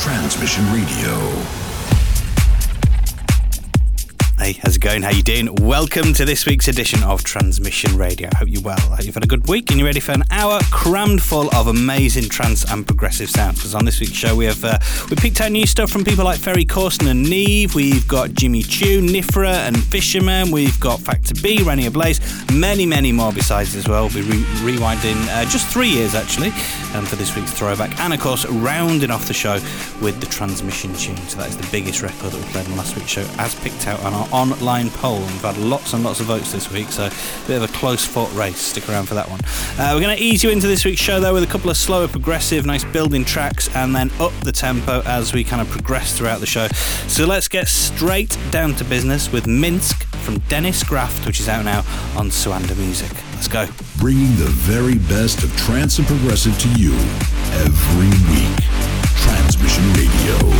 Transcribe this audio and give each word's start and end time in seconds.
Transmission 0.00 0.64
Radio. 0.72 1.59
How's 4.58 4.76
it 4.76 4.80
going? 4.80 5.02
How 5.02 5.10
you 5.10 5.22
doing? 5.22 5.54
Welcome 5.56 6.12
to 6.14 6.24
this 6.24 6.46
week's 6.46 6.68
edition 6.68 7.02
of 7.02 7.22
Transmission 7.22 7.96
Radio. 7.96 8.28
I 8.32 8.38
hope 8.38 8.48
you're 8.50 8.62
well. 8.62 8.78
Hope 8.78 9.04
you've 9.04 9.14
had 9.14 9.22
a 9.22 9.26
good 9.26 9.46
week 9.48 9.70
and 9.70 9.78
you're 9.78 9.86
ready 9.86 10.00
for 10.00 10.12
an 10.12 10.24
hour 10.30 10.60
crammed 10.70 11.22
full 11.22 11.54
of 11.54 11.66
amazing 11.66 12.28
trance 12.28 12.70
and 12.70 12.86
progressive 12.86 13.30
sounds. 13.30 13.58
Because 13.58 13.74
on 13.74 13.84
this 13.84 14.00
week's 14.00 14.14
show 14.14 14.34
we 14.34 14.46
have 14.46 14.64
uh, 14.64 14.78
we 15.10 15.16
picked 15.16 15.40
out 15.40 15.52
new 15.52 15.66
stuff 15.66 15.90
from 15.90 16.04
people 16.04 16.24
like 16.24 16.38
Ferry 16.38 16.64
Corsten 16.64 17.10
and 17.10 17.26
Nevve. 17.26 17.74
We've 17.74 18.06
got 18.08 18.32
Jimmy 18.32 18.62
Chou, 18.62 19.00
Nifra 19.00 19.52
and 19.66 19.82
Fisherman. 19.82 20.50
We've 20.50 20.78
got 20.80 21.00
Factor 21.00 21.34
B, 21.42 21.62
Rene 21.62 21.86
Ablaze, 21.86 22.20
many 22.52 22.86
many 22.86 23.12
more 23.12 23.32
besides 23.32 23.76
as 23.76 23.86
well. 23.88 24.08
We'll 24.08 24.22
be 24.24 24.30
re- 24.30 24.72
rewinding 24.72 25.26
uh, 25.28 25.44
just 25.44 25.68
three 25.68 25.90
years 25.90 26.14
actually 26.14 26.48
um, 26.94 27.04
for 27.04 27.16
this 27.16 27.36
week's 27.36 27.52
throwback, 27.52 27.98
and 28.00 28.12
of 28.12 28.20
course 28.20 28.46
rounding 28.46 29.10
off 29.10 29.28
the 29.28 29.34
show 29.34 29.60
with 30.00 30.18
the 30.20 30.26
Transmission 30.26 30.94
tune. 30.94 31.16
So 31.28 31.38
that 31.38 31.48
is 31.48 31.56
the 31.56 31.68
biggest 31.70 32.02
record 32.02 32.32
that 32.32 32.44
we 32.44 32.50
played 32.52 32.66
on 32.66 32.76
last 32.76 32.96
week's 32.96 33.10
show, 33.10 33.26
as 33.38 33.54
picked 33.56 33.86
out 33.86 34.00
on 34.00 34.14
our 34.14 34.28
online 34.40 34.90
poll. 34.90 35.18
We've 35.20 35.42
had 35.42 35.58
lots 35.58 35.92
and 35.92 36.02
lots 36.02 36.20
of 36.20 36.26
votes 36.26 36.52
this 36.52 36.70
week, 36.70 36.88
so 36.88 37.04
a 37.04 37.46
bit 37.46 37.62
of 37.62 37.62
a 37.62 37.72
close 37.74 38.04
fought 38.04 38.32
race. 38.34 38.58
Stick 38.58 38.88
around 38.88 39.06
for 39.06 39.14
that 39.14 39.28
one. 39.28 39.40
Uh, 39.78 39.92
we're 39.94 40.00
going 40.00 40.16
to 40.16 40.22
ease 40.22 40.42
you 40.42 40.50
into 40.50 40.66
this 40.66 40.84
week's 40.84 41.00
show 41.00 41.20
though 41.20 41.34
with 41.34 41.42
a 41.42 41.46
couple 41.46 41.70
of 41.70 41.76
slower, 41.76 42.08
progressive, 42.08 42.64
nice 42.66 42.84
building 42.84 43.24
tracks, 43.24 43.68
and 43.76 43.94
then 43.94 44.10
up 44.18 44.32
the 44.40 44.52
tempo 44.52 45.02
as 45.02 45.32
we 45.32 45.44
kind 45.44 45.60
of 45.60 45.68
progress 45.68 46.16
throughout 46.16 46.40
the 46.40 46.46
show. 46.46 46.66
So 47.06 47.26
let's 47.26 47.48
get 47.48 47.68
straight 47.68 48.38
down 48.50 48.74
to 48.76 48.84
business 48.84 49.30
with 49.30 49.46
Minsk 49.46 50.04
from 50.24 50.38
Dennis 50.48 50.82
Graft, 50.82 51.26
which 51.26 51.40
is 51.40 51.48
out 51.48 51.64
now 51.64 51.80
on 52.16 52.30
Suanda 52.30 52.74
Music. 52.76 53.12
Let's 53.34 53.48
go. 53.48 53.66
Bringing 53.98 54.34
the 54.36 54.48
very 54.48 54.98
best 54.98 55.42
of 55.42 55.54
trance 55.56 55.98
and 55.98 56.06
progressive 56.06 56.58
to 56.58 56.68
you 56.80 56.92
every 57.64 58.10
week. 58.30 58.60
Transmission 59.16 59.84
Radio. 59.92 60.59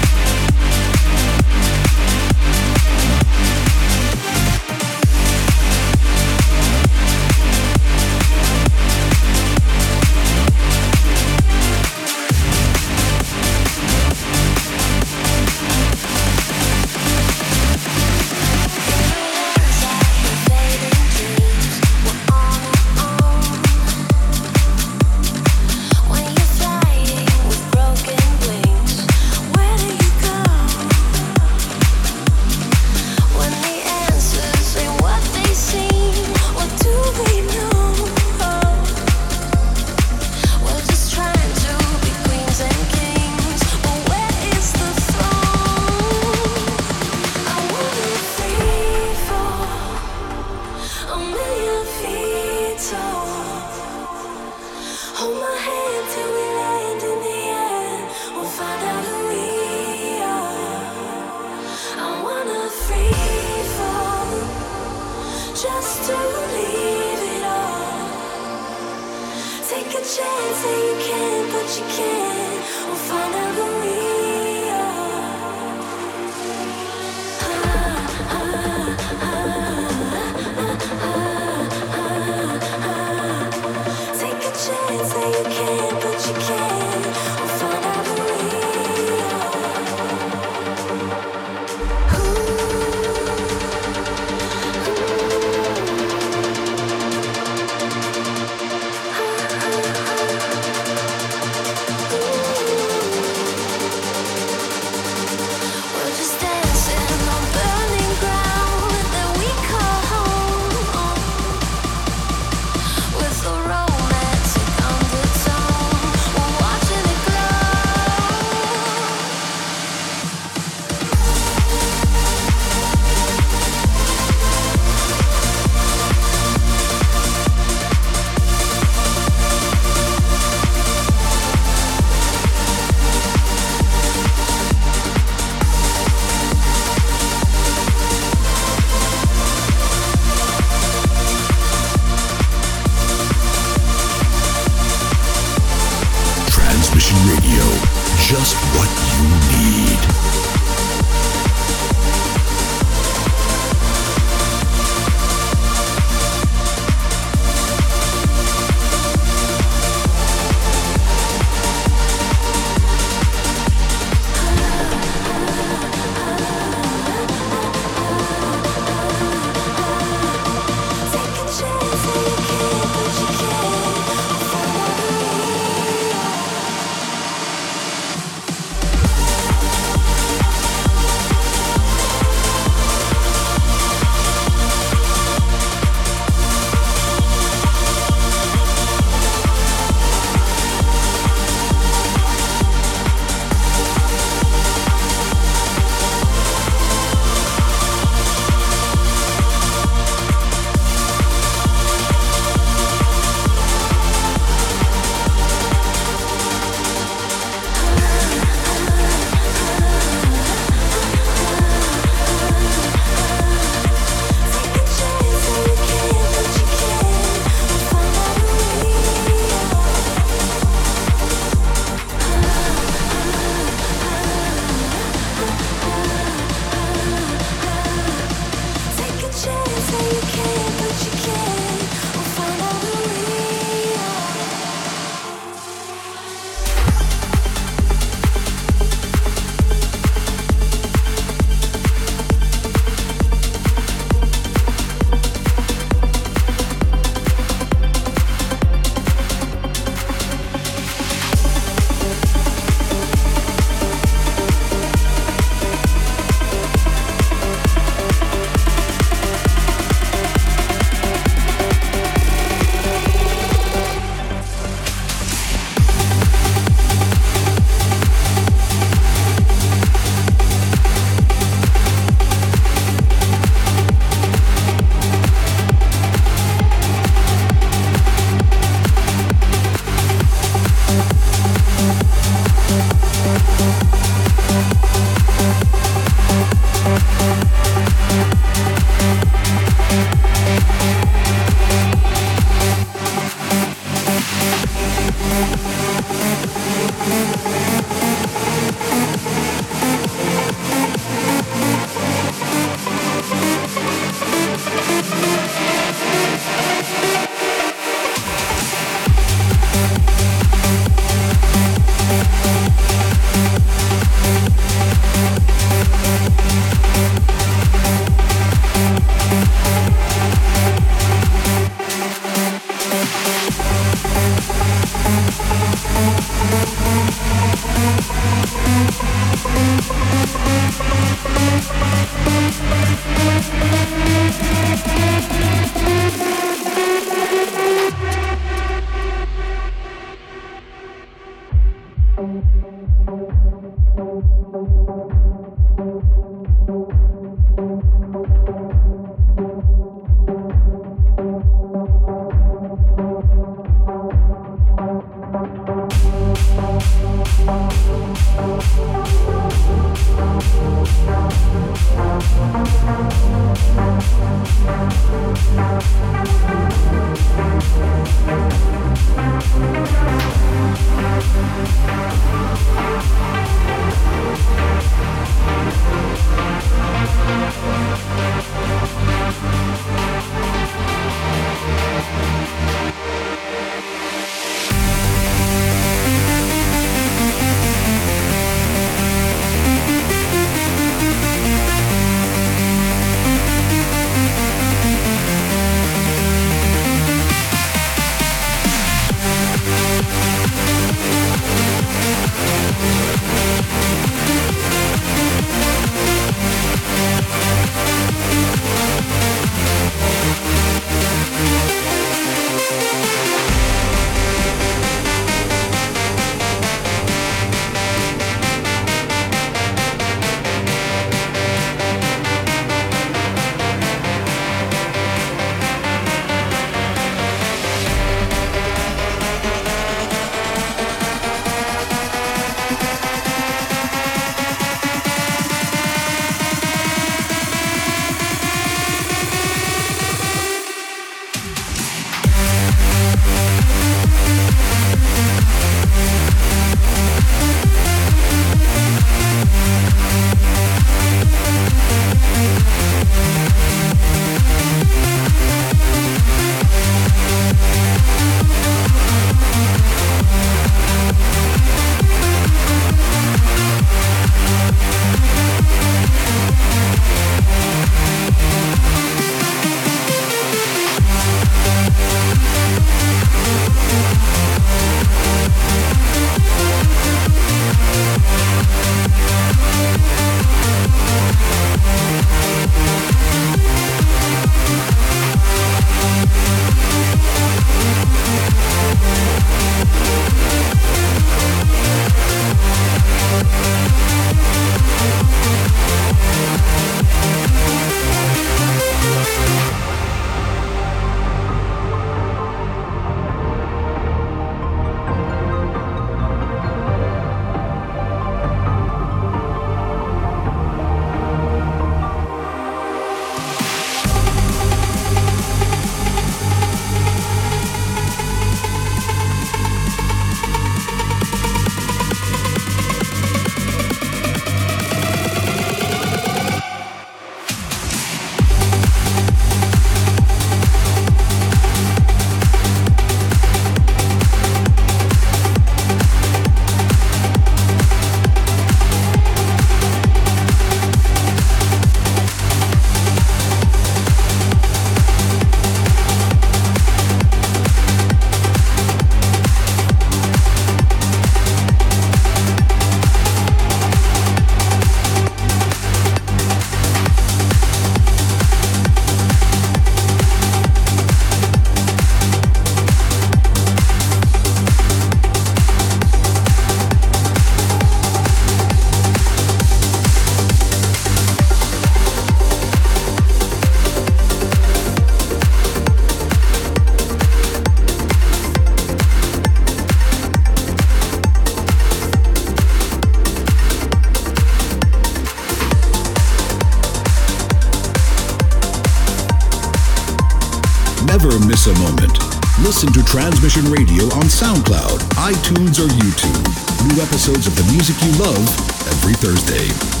Transmission 593.11 593.65
Radio 593.65 594.05
on 594.15 594.23
SoundCloud, 594.29 594.99
iTunes, 595.19 595.83
or 595.83 595.89
YouTube. 595.99 596.87
New 596.87 597.01
episodes 597.01 597.45
of 597.45 597.53
the 597.57 597.63
music 597.73 598.01
you 598.01 598.11
love 598.17 598.87
every 598.87 599.15
Thursday. 599.15 600.00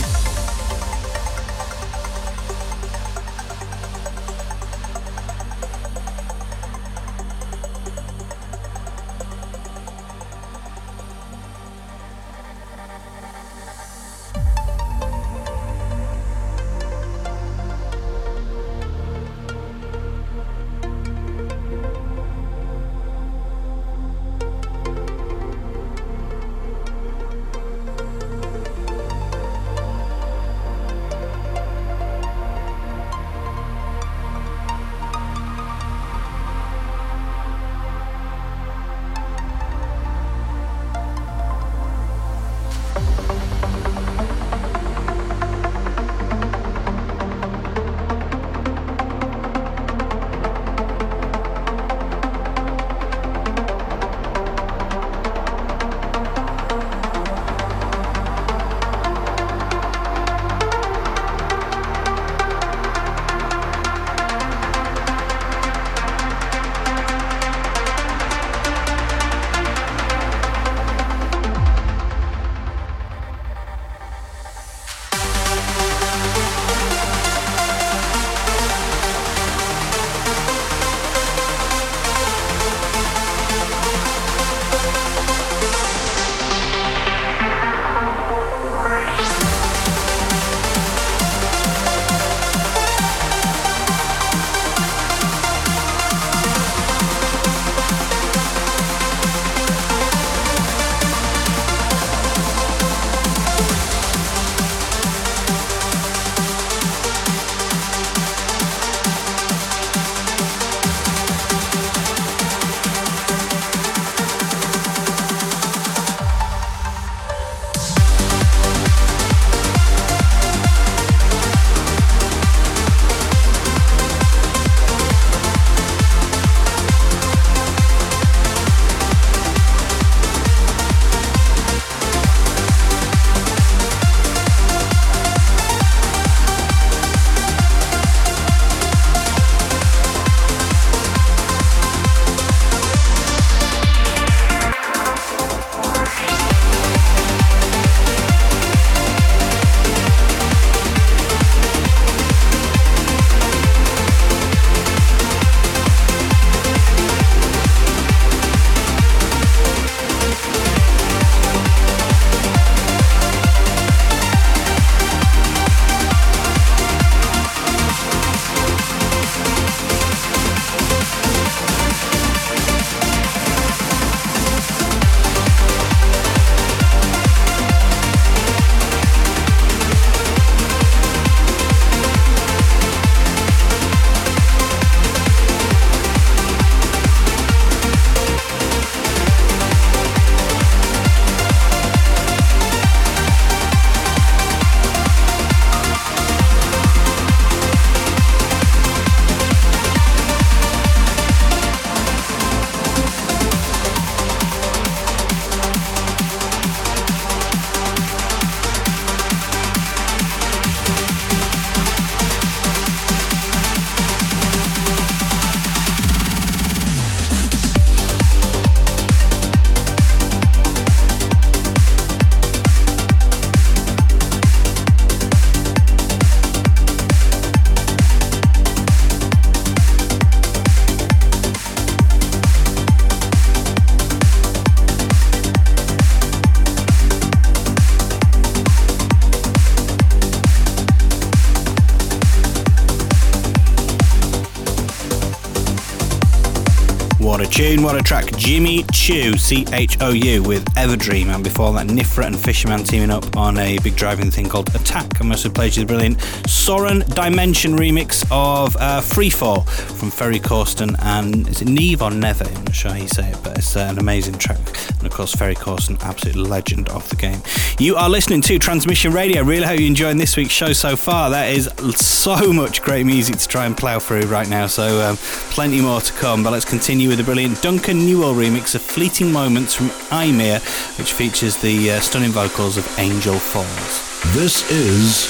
Tune, 247.71 247.83
what 247.83 247.95
a 247.95 248.03
track. 248.03 248.35
Jimmy 248.35 248.83
Chou, 248.91 249.37
C 249.37 249.65
H 249.71 249.97
O 250.01 250.09
U, 250.09 250.43
with 250.43 250.65
Everdream, 250.75 251.33
and 251.33 251.41
before 251.41 251.71
that, 251.73 251.87
Nifra 251.87 252.25
and 252.25 252.37
Fisherman 252.37 252.83
teaming 252.83 253.09
up 253.09 253.37
on 253.37 253.57
a 253.57 253.77
big 253.79 253.95
driving 253.95 254.29
thing 254.29 254.49
called 254.49 254.67
Attack. 254.75 255.21
I 255.21 255.23
must 255.23 255.45
have 255.45 255.53
played 255.53 255.77
you 255.77 255.83
the 255.83 255.87
brilliant 255.87 256.19
Soren 256.47 256.99
DIM3NSION 257.01 257.77
remix 257.77 258.25
of 258.29 258.75
uh, 258.75 258.99
Freefall 258.99 259.65
from 259.69 260.11
Ferry 260.11 260.39
Corsten 260.39 260.97
and 261.01 261.47
is 261.47 261.61
it 261.61 261.69
Neve 261.69 262.01
or 262.01 262.11
Neve? 262.11 262.41
I'm 262.41 262.65
not 262.65 262.75
sure 262.75 262.91
how 262.91 262.97
you 262.97 263.07
say 263.07 263.29
it, 263.29 263.37
but 263.41 263.57
it's 263.57 263.77
uh, 263.77 263.87
an 263.89 263.99
amazing 263.99 264.37
track. 264.37 264.59
And 265.01 265.07
of 265.07 265.17
course, 265.17 265.33
Ferry 265.33 265.55
Corsten, 265.55 265.99
absolute 266.03 266.35
legend 266.35 266.87
of 266.89 267.09
the 267.09 267.15
game. 267.15 267.41
You 267.79 267.95
are 267.95 268.07
listening 268.07 268.43
to 268.43 268.59
Transmission 268.59 269.11
Radio. 269.11 269.43
Really 269.43 269.65
hope 269.65 269.79
you're 269.79 269.87
enjoying 269.87 270.17
this 270.17 270.37
week's 270.37 270.51
show 270.51 270.73
so 270.73 270.95
far. 270.95 271.31
That 271.31 271.49
is 271.49 271.67
so 271.95 272.53
much 272.53 272.83
great 272.83 273.07
music 273.07 273.37
to 273.37 273.47
try 273.47 273.65
and 273.65 273.75
plough 273.75 273.97
through 273.97 274.27
right 274.27 274.47
now, 274.47 274.67
so 274.67 275.01
um, 275.01 275.17
plenty 275.17 275.81
more 275.81 276.01
to 276.01 276.13
come. 276.13 276.43
But 276.43 276.51
let's 276.51 276.65
continue 276.65 277.09
with 277.09 277.17
the 277.17 277.23
brilliant 277.23 277.59
Duncan 277.63 278.05
Newell 278.05 278.35
remix 278.35 278.75
of 278.75 278.83
Fleeting 278.83 279.31
Moments 279.31 279.73
from 279.73 279.87
Eimear, 280.11 280.61
which 280.99 281.13
features 281.13 281.57
the 281.57 281.93
uh, 281.93 281.99
stunning 281.99 282.29
vocals 282.29 282.77
of 282.77 282.87
Angel 282.99 283.39
Falls. 283.39 284.35
This 284.35 284.69
is 284.69 285.25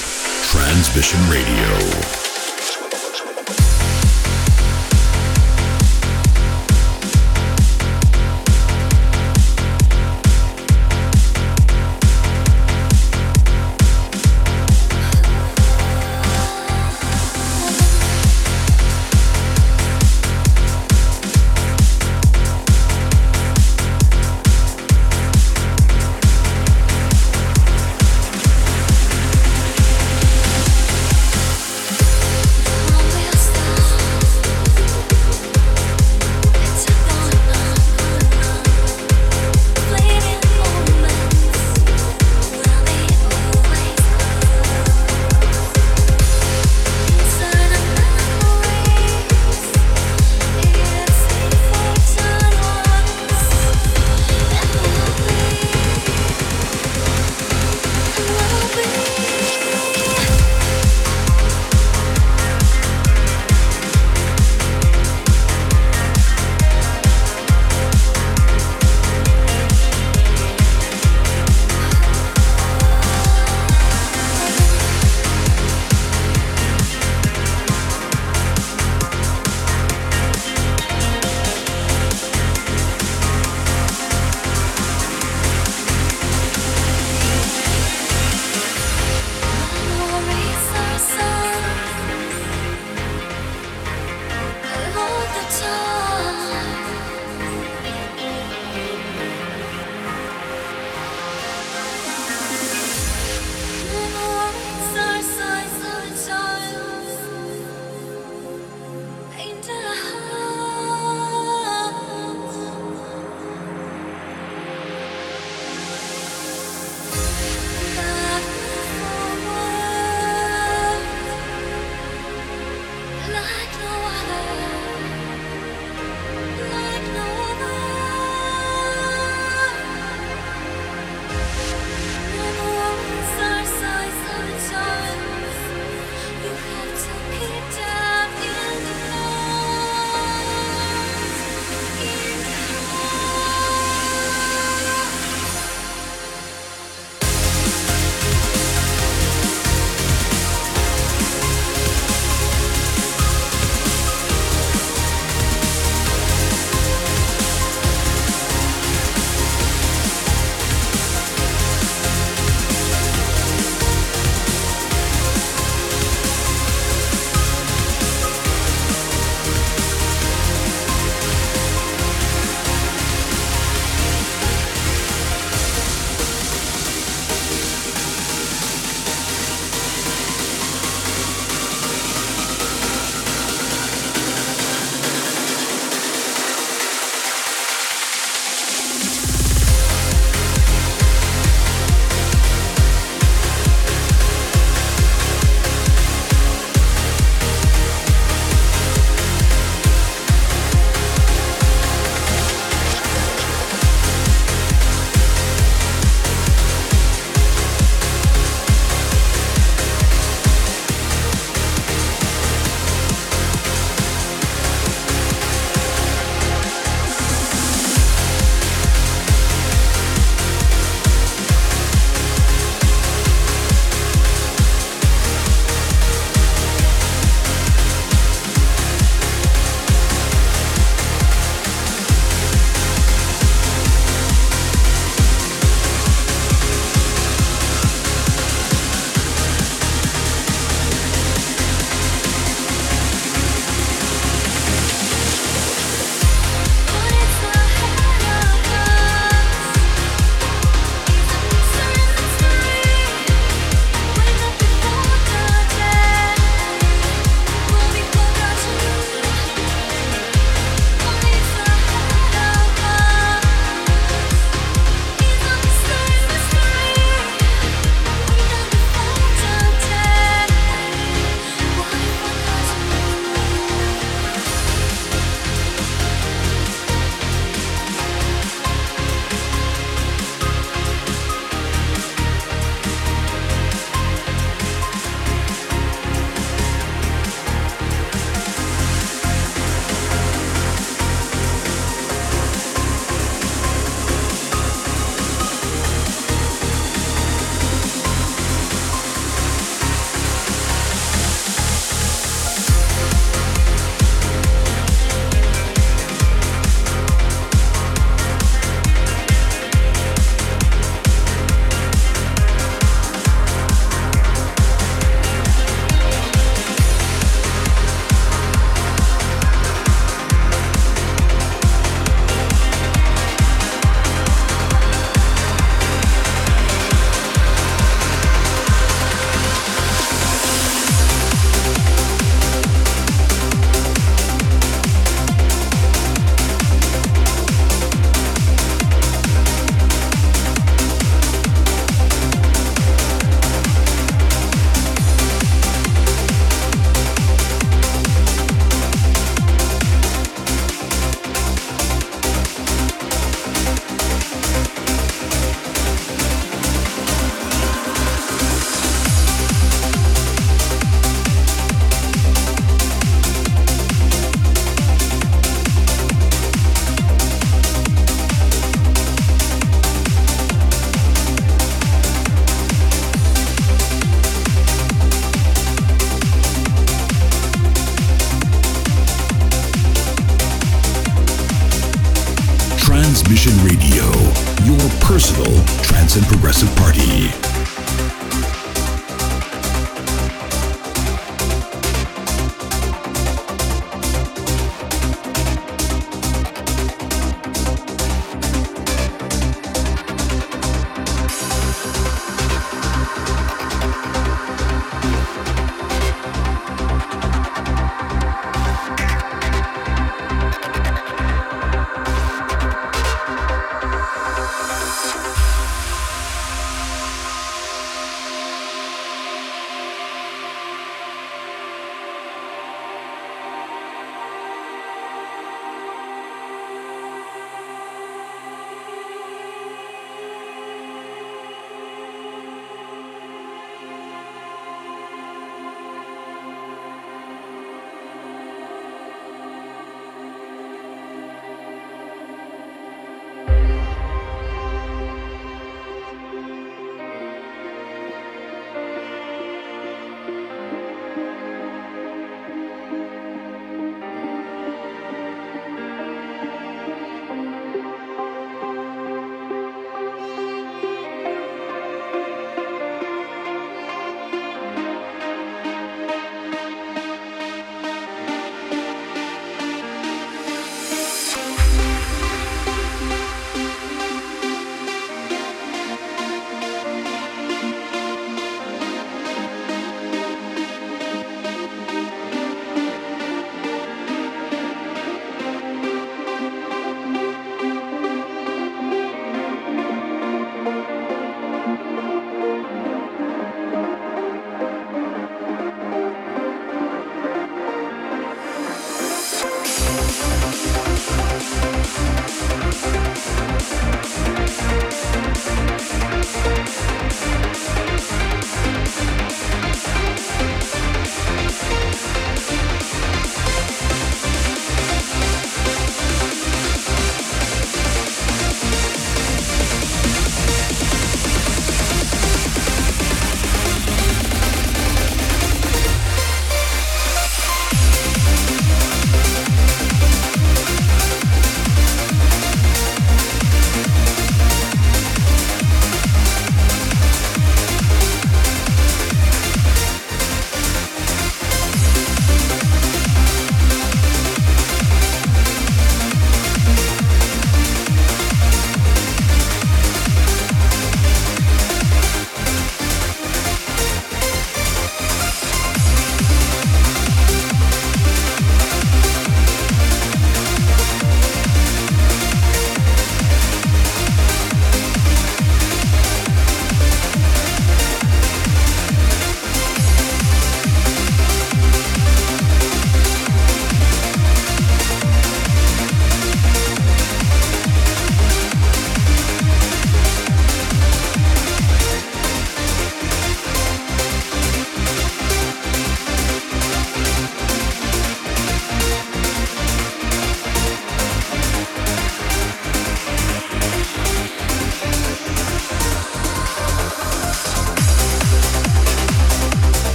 Transmission 0.52 1.22
Radio. 1.30 2.21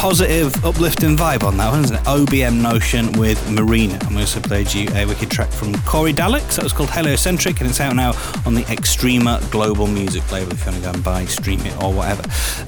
Positive, 0.00 0.64
uplifting 0.64 1.14
vibe 1.14 1.44
on 1.44 1.58
that 1.58 1.70
one, 1.70 1.84
isn't 1.84 1.96
it? 1.96 2.02
OBM 2.04 2.62
Notion 2.62 3.12
with 3.20 3.50
Marina. 3.50 3.98
And 4.06 4.16
we 4.16 4.22
also 4.22 4.40
played 4.40 4.72
you 4.72 4.88
a 4.94 5.04
wicked 5.04 5.30
track 5.30 5.50
from 5.50 5.74
Corydalics. 5.74 6.56
That 6.56 6.62
was 6.62 6.72
called 6.72 6.88
Heliocentric, 6.88 7.60
and 7.60 7.68
it's 7.68 7.80
out 7.80 7.94
now 7.94 8.14
on 8.46 8.54
the 8.54 8.62
Extrema 8.62 9.38
Global 9.50 9.86
Music 9.86 10.32
label 10.32 10.52
if 10.52 10.60
you 10.60 10.72
want 10.72 10.82
to 10.82 10.88
go 10.88 10.94
and 10.94 11.04
buy, 11.04 11.26
stream 11.26 11.60
it, 11.66 11.82
or 11.82 11.92
whatever. 11.92 12.22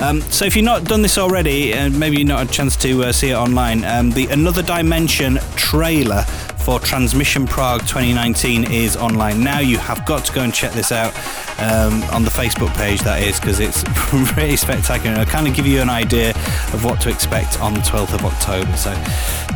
Um, 0.04 0.20
so 0.20 0.44
if 0.44 0.54
you've 0.54 0.66
not 0.66 0.84
done 0.84 1.00
this 1.00 1.16
already, 1.16 1.72
and 1.72 1.94
uh, 1.94 1.98
maybe 1.98 2.18
you've 2.18 2.28
not 2.28 2.40
had 2.40 2.50
a 2.50 2.52
chance 2.52 2.76
to 2.76 3.04
uh, 3.04 3.12
see 3.12 3.30
it 3.30 3.34
online, 3.34 3.82
um, 3.86 4.10
the 4.10 4.26
Another 4.26 4.62
Dimension 4.62 5.36
trailer 5.56 6.26
for 6.62 6.78
Transmission 6.78 7.44
Prague 7.44 7.80
2019 7.80 8.70
is 8.70 8.96
online 8.96 9.42
now. 9.42 9.58
You 9.58 9.78
have 9.78 10.06
got 10.06 10.24
to 10.26 10.32
go 10.32 10.42
and 10.42 10.54
check 10.54 10.72
this 10.72 10.92
out 10.92 11.12
um, 11.58 12.02
on 12.14 12.22
the 12.22 12.30
Facebook 12.30 12.72
page, 12.76 13.00
that 13.00 13.20
is, 13.20 13.40
because 13.40 13.58
it's 13.58 13.82
really 14.36 14.56
spectacular. 14.56 15.20
It'll 15.20 15.30
kind 15.30 15.48
of 15.48 15.54
give 15.54 15.66
you 15.66 15.80
an 15.80 15.90
idea 15.90 16.30
of 16.30 16.84
what 16.84 17.00
to 17.00 17.10
expect 17.10 17.60
on 17.60 17.74
the 17.74 17.80
12th 17.80 18.14
of 18.14 18.24
October. 18.24 18.76
So 18.76 18.92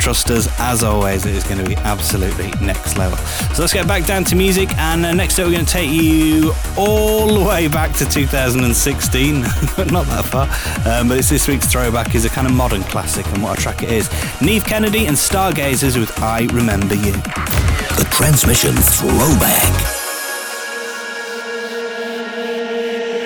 trust 0.00 0.30
us, 0.30 0.48
as 0.58 0.82
always, 0.82 1.26
it 1.26 1.34
is 1.34 1.44
going 1.44 1.62
to 1.62 1.64
be 1.64 1.76
absolutely 1.76 2.50
next 2.64 2.98
level. 2.98 3.18
So 3.54 3.62
let's 3.62 3.72
get 3.72 3.86
back 3.86 4.04
down 4.04 4.24
to 4.24 4.36
music, 4.36 4.76
and 4.76 5.06
uh, 5.06 5.14
next 5.14 5.38
up, 5.38 5.46
we're 5.46 5.52
going 5.52 5.64
to 5.66 5.72
take 5.72 5.90
you 5.90 6.52
all 6.76 7.28
the 7.28 7.44
way 7.44 7.68
back 7.68 7.94
to 7.96 8.04
2016, 8.04 9.40
not 9.42 10.06
that 10.06 10.24
far, 10.24 10.48
um, 10.90 11.08
but 11.08 11.18
it's 11.18 11.30
this 11.30 11.46
week's 11.46 11.66
throwback 11.66 12.16
is 12.16 12.24
a 12.24 12.30
kind 12.30 12.48
of 12.48 12.52
modern 12.52 12.82
classic, 12.84 13.26
and 13.28 13.42
what 13.42 13.56
a 13.56 13.62
track 13.62 13.84
it 13.84 13.90
is. 13.90 14.08
Neev 14.40 14.64
Kennedy 14.64 15.06
and 15.06 15.16
Stargazers 15.16 15.96
with 15.96 16.18
I 16.20 16.46
Remember 16.52 16.95
You. 16.96 17.12
The 17.12 18.06
Transmission 18.10 18.74
Throwback. 18.74 19.74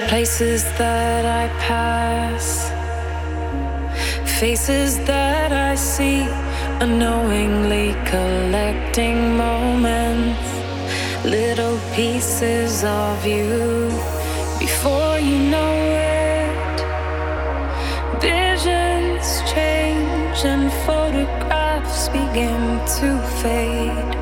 Places 0.09 0.65
that 0.77 1.25
I 1.25 1.47
pass, 1.61 2.71
faces 4.41 4.99
that 5.05 5.53
I 5.53 5.77
see, 5.77 6.23
unknowingly 6.81 7.95
collecting 8.07 9.37
moments, 9.37 10.49
little 11.25 11.79
pieces 11.95 12.83
of 12.83 13.25
you 13.25 13.89
before 14.59 15.21
you 15.21 15.39
know 15.55 15.75
it. 16.17 16.79
Visions 18.21 19.43
change 19.53 20.45
and 20.45 20.73
photographs 20.85 21.60
begin 22.09 22.81
to 23.01 23.19
fade. 23.43 24.13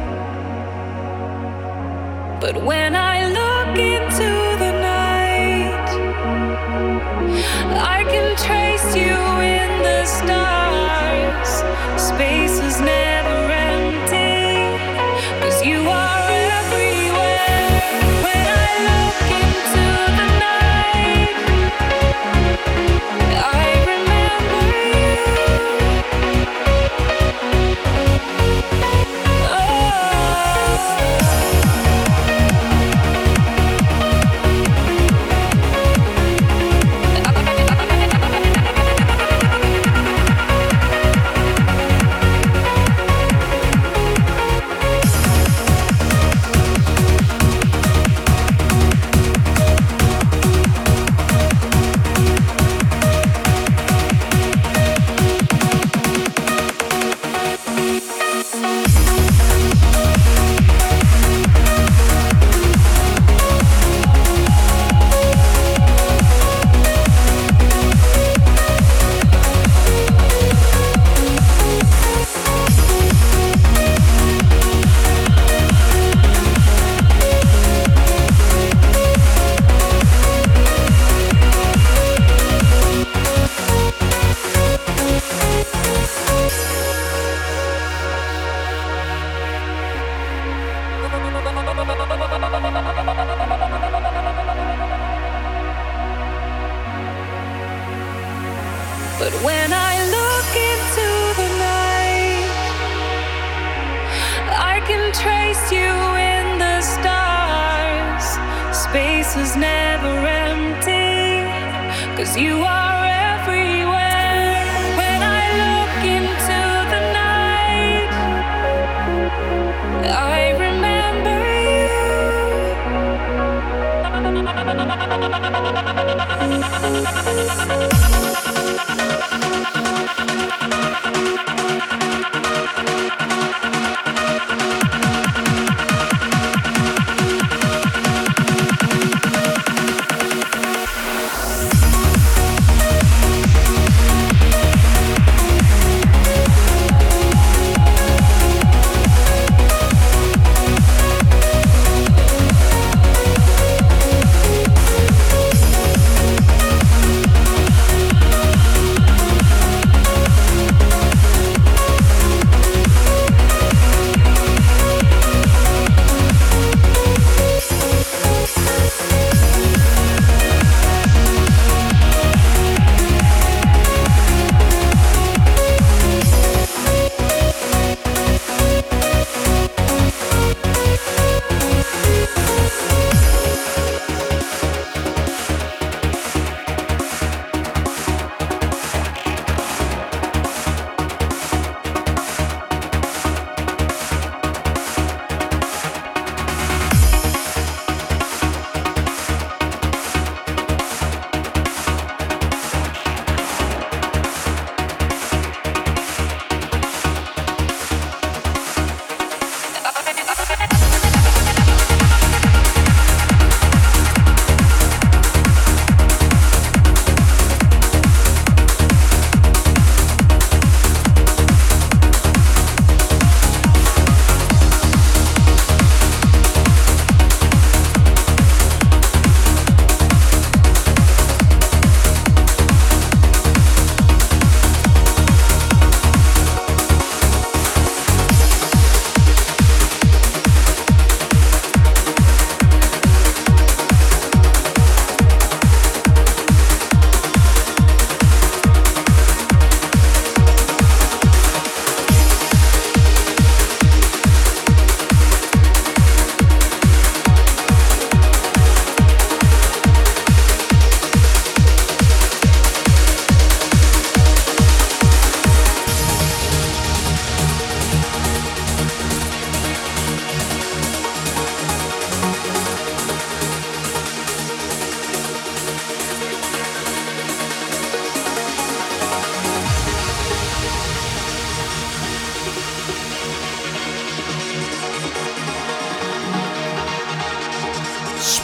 But 2.40 2.62
when 2.64 2.94
I 2.96 3.16
look 3.38 3.78
into 3.78 4.30
the 4.62 4.72
night, 4.80 5.88
I 7.96 8.04
can 8.04 8.36
trace 8.36 8.94
you 8.96 9.16
in 9.58 9.70
the 9.82 10.04
stars. 10.06 11.50
Space 12.00 12.58
is 12.68 12.80
never 12.80 13.38
empty, 13.52 14.46
cause 15.42 15.64
you 15.64 15.80
are 15.88 16.30
everywhere. 16.58 17.70
When 18.26 18.46
I 18.66 18.72
look 18.90 19.20
into 19.42 19.86
the 20.18 20.28
night, 20.46 21.36
I 23.60 23.64
remember 23.92 24.62
But 24.90 24.97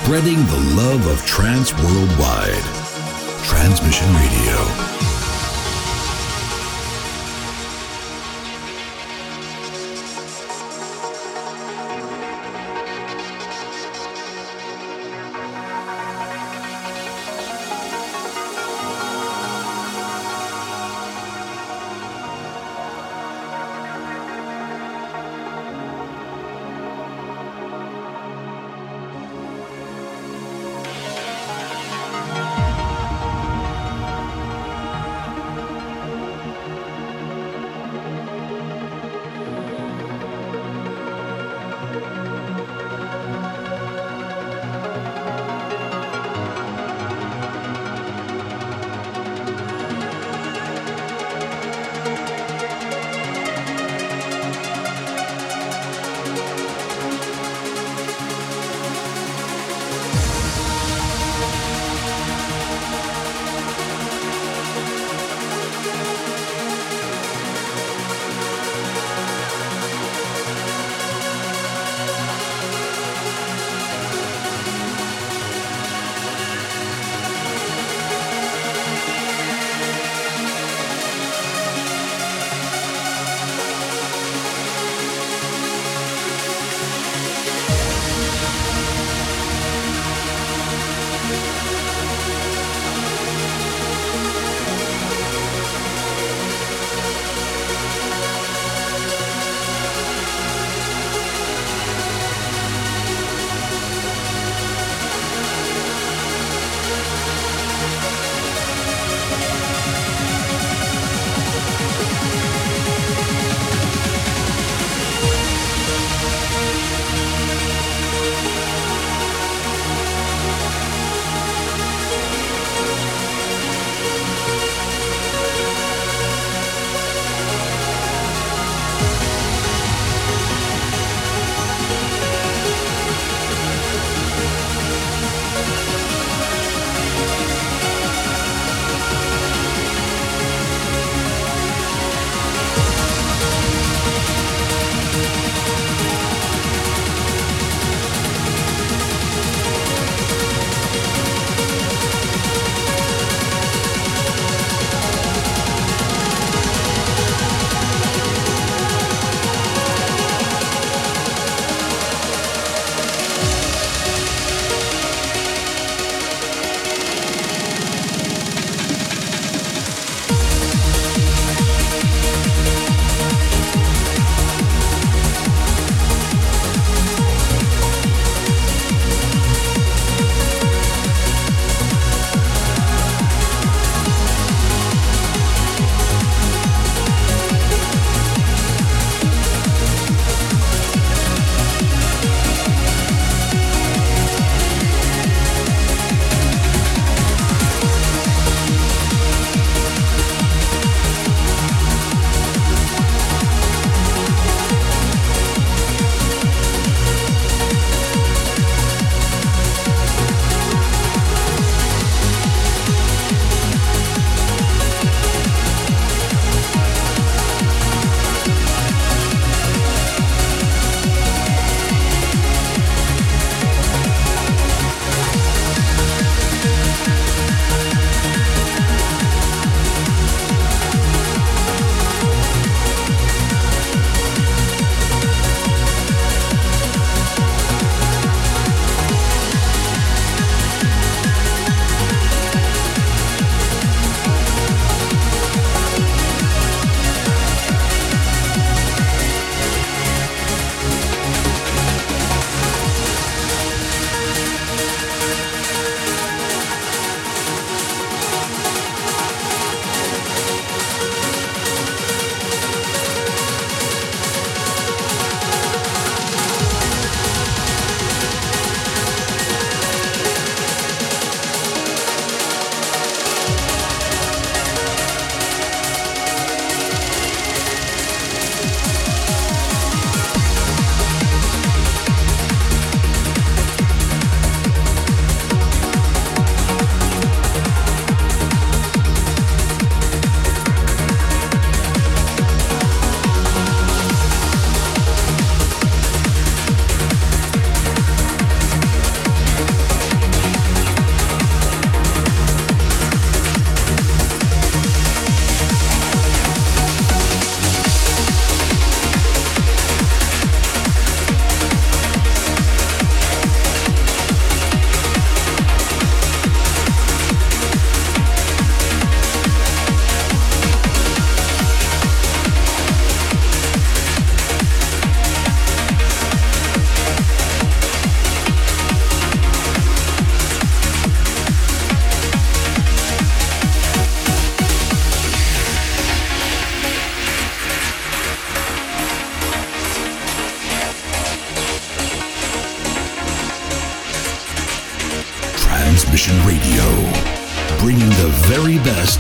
spreading 0.05 0.37
the 0.37 0.75
love 0.77 1.07
of 1.07 1.25
trance 1.25 1.73
worldwide. 1.83 2.63
Transmission 3.43 4.07
Radio. 4.13 4.94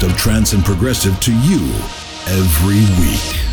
Of 0.05 0.17
trance 0.17 0.53
and 0.53 0.65
progressive 0.65 1.19
to 1.21 1.33
you 1.41 1.61
every 2.27 2.81
week. 3.01 3.44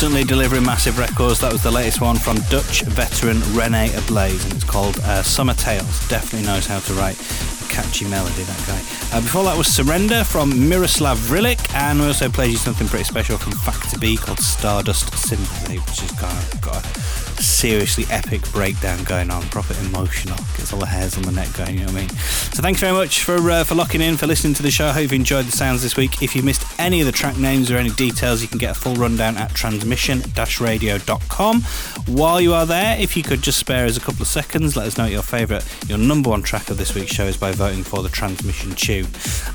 Constantly 0.00 0.24
delivering 0.24 0.64
massive 0.64 0.98
records. 0.98 1.40
That 1.40 1.52
was 1.52 1.62
the 1.62 1.70
latest 1.70 2.00
one 2.00 2.16
from 2.16 2.36
Dutch 2.48 2.84
veteran 2.84 3.38
Rene 3.52 3.94
Ablaze, 3.94 4.42
and 4.44 4.54
it's 4.54 4.64
called 4.64 4.98
uh, 5.00 5.22
Summer 5.22 5.52
Tales. 5.52 6.08
Definitely 6.08 6.46
knows 6.46 6.64
how 6.66 6.78
to 6.78 6.94
write 6.94 7.20
a 7.20 7.68
catchy 7.68 8.06
melody, 8.08 8.42
that 8.44 8.64
guy. 8.66 8.80
Uh, 9.14 9.20
before 9.20 9.44
that 9.44 9.58
was 9.58 9.66
Surrender 9.66 10.24
from 10.24 10.70
Miroslav 10.70 11.18
Vrlik, 11.18 11.60
and 11.74 12.00
we 12.00 12.06
also 12.06 12.30
played 12.30 12.50
you 12.50 12.56
something 12.56 12.88
pretty 12.88 13.04
special 13.04 13.36
from 13.36 13.52
Factor 13.52 13.98
B 13.98 14.16
called 14.16 14.40
Stardust 14.40 15.12
Symphony, 15.18 15.76
which 15.80 16.00
has 16.00 16.12
of 16.12 16.60
got 16.62 16.82
a 16.82 17.42
seriously 17.42 18.06
epic 18.08 18.40
breakdown 18.52 19.04
going 19.04 19.30
on, 19.30 19.42
proper 19.50 19.74
emotional. 19.84 20.38
Gets 20.56 20.72
all 20.72 20.80
the 20.80 20.86
hairs 20.86 21.18
on 21.18 21.24
the 21.24 21.32
neck 21.32 21.52
going, 21.58 21.74
you 21.74 21.80
know 21.80 21.92
what 21.92 21.96
I 21.96 22.06
mean? 22.06 22.08
So 22.08 22.62
thanks 22.62 22.80
very 22.80 22.94
much 22.94 23.22
for 23.22 23.50
uh, 23.50 23.64
for 23.64 23.74
locking 23.74 24.00
in, 24.00 24.16
for 24.16 24.26
listening 24.26 24.54
to 24.54 24.62
the 24.62 24.70
show. 24.70 24.86
I 24.86 24.92
hope 24.92 25.10
you 25.10 25.16
enjoyed 25.16 25.44
the 25.44 25.52
sounds 25.52 25.82
this 25.82 25.98
week. 25.98 26.22
If 26.22 26.34
you 26.34 26.42
missed 26.42 26.62
any 26.80 27.00
of 27.00 27.06
the 27.06 27.12
track 27.12 27.36
names 27.36 27.70
or 27.70 27.76
any 27.76 27.90
details, 27.90 28.42
you 28.42 28.48
can 28.48 28.58
get 28.58 28.72
a 28.72 28.74
full 28.74 28.94
rundown 28.94 29.36
at 29.36 29.54
transmission-radio.com. 29.54 31.62
While 32.06 32.40
you 32.40 32.54
are 32.54 32.66
there, 32.66 32.98
if 32.98 33.16
you 33.16 33.22
could 33.22 33.42
just 33.42 33.58
spare 33.58 33.86
us 33.86 33.96
a 33.96 34.00
couple 34.00 34.22
of 34.22 34.28
seconds, 34.28 34.76
let 34.76 34.86
us 34.86 34.96
know 34.96 35.04
your 35.04 35.22
favourite, 35.22 35.64
your 35.86 35.98
number 35.98 36.30
one 36.30 36.42
track 36.42 36.70
of 36.70 36.78
this 36.78 36.94
week's 36.94 37.12
show 37.12 37.26
is 37.26 37.36
by 37.36 37.52
voting 37.52 37.84
for 37.84 38.02
the 38.02 38.08
transmission 38.08 38.72
tune. 38.72 39.06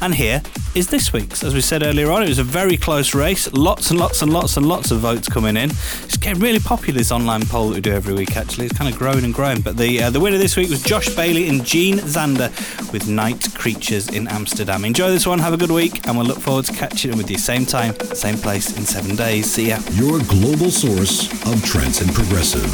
And 0.01 0.13
here 0.13 0.43
is 0.75 0.87
this 0.87 1.11
week's. 1.11 1.43
As 1.43 1.55
we 1.55 1.61
said 1.61 1.81
earlier 1.81 2.11
on, 2.11 2.21
it 2.21 2.29
was 2.29 2.39
a 2.39 2.43
very 2.43 2.77
close 2.77 3.15
race. 3.15 3.51
Lots 3.53 3.89
and 3.89 3.99
lots 3.99 4.21
and 4.21 4.31
lots 4.31 4.57
and 4.57 4.67
lots 4.67 4.91
of 4.91 4.99
votes 4.99 5.27
coming 5.27 5.57
in. 5.57 5.71
It's 6.03 6.17
getting 6.17 6.41
really 6.41 6.59
popular, 6.59 6.99
this 6.99 7.11
online 7.11 7.45
poll 7.45 7.69
that 7.69 7.75
we 7.75 7.81
do 7.81 7.91
every 7.91 8.13
week, 8.13 8.37
actually. 8.37 8.67
It's 8.67 8.77
kind 8.77 8.93
of 8.93 8.99
growing 8.99 9.23
and 9.23 9.33
growing. 9.33 9.61
But 9.61 9.77
the, 9.77 10.03
uh, 10.03 10.09
the 10.11 10.19
winner 10.19 10.37
this 10.37 10.55
week 10.55 10.69
was 10.69 10.83
Josh 10.83 11.09
Bailey 11.15 11.49
and 11.49 11.65
Gene 11.65 11.97
Xander 11.97 12.51
with 12.91 13.07
Night 13.07 13.53
Creatures 13.55 14.09
in 14.09 14.27
Amsterdam. 14.27 14.85
Enjoy 14.85 15.09
this 15.09 15.25
one, 15.25 15.39
have 15.39 15.53
a 15.53 15.57
good 15.57 15.71
week, 15.71 16.07
and 16.07 16.17
we'll 16.17 16.27
look 16.27 16.39
forward 16.39 16.65
to 16.65 16.73
catching 16.73 17.14
with 17.17 17.29
you 17.29 17.37
same 17.37 17.65
time, 17.65 17.93
same 18.13 18.37
place 18.37 18.77
in 18.77 18.85
seven 18.85 19.15
days. 19.15 19.51
See 19.51 19.69
ya. 19.69 19.79
Your 19.91 20.19
global 20.21 20.71
source 20.71 21.31
of 21.45 21.63
trance 21.63 22.01
and 22.01 22.13
progressive. 22.13 22.71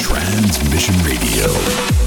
Transmission 0.00 0.94
Radio. 1.04 2.01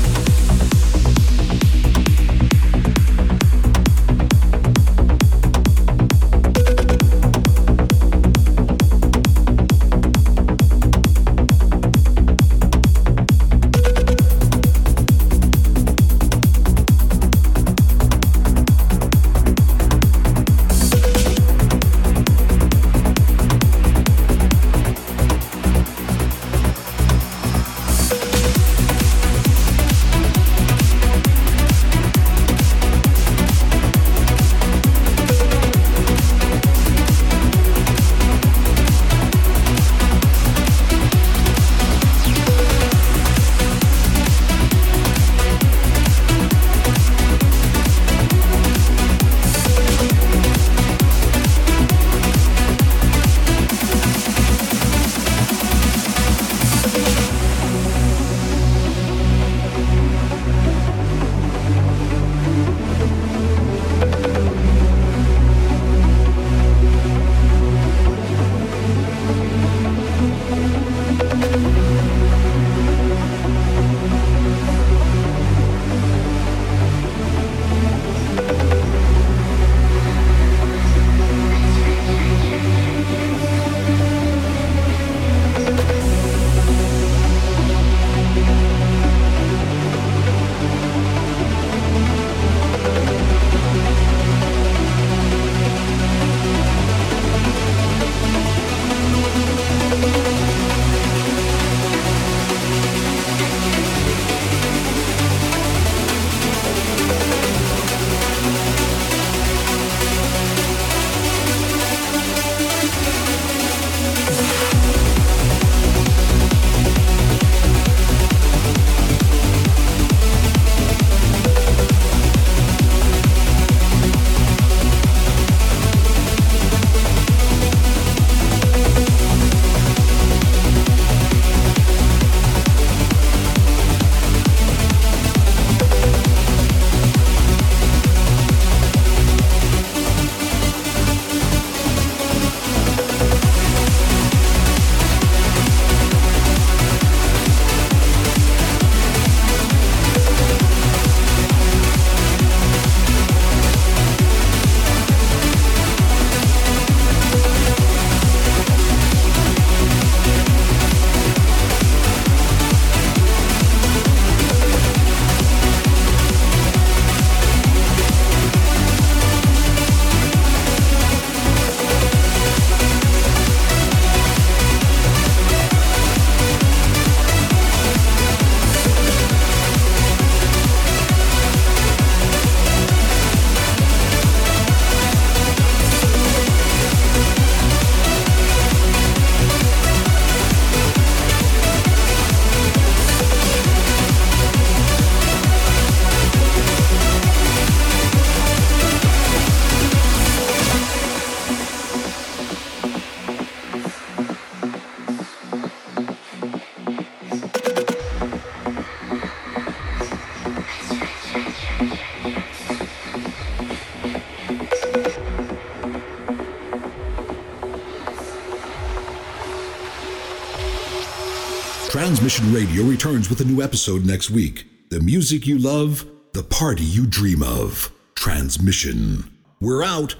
Radio 222.56 222.84
returns 222.84 223.30
with 223.30 223.42
a 223.42 223.44
new 223.44 223.62
episode 223.62 224.06
next 224.06 224.30
week. 224.30 224.66
The 224.90 225.02
music 225.02 225.46
you 225.46 225.60
love, 225.60 226.06
the 226.32 226.42
party 226.42 226.86
you 226.86 227.06
dream 227.06 227.44
of. 227.44 227.92
Transmission. 228.16 229.30
We're 229.60 229.84
out 229.84 230.16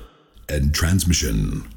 and 0.50 0.76
transmission. 0.76 1.75